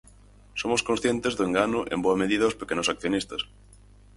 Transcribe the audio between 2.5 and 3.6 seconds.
pequenos accionistas.